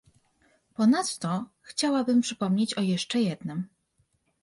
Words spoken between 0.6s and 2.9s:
Ponadto chciałabym przypomnieć o